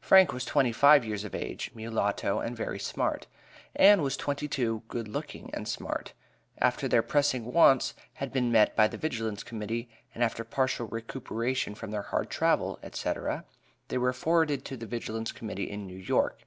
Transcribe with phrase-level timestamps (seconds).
[0.00, 3.26] Frank was twenty five years of age, mulatto, and very smart;
[3.76, 6.14] Ann was twenty two, good looking, and smart.
[6.56, 11.74] After their pressing wants had been met by the Vigilance Committee, and after partial recuperation
[11.74, 13.44] from their hard travel, etc.,
[13.88, 16.46] they were forwarded on to the Vigilance Committee in New York.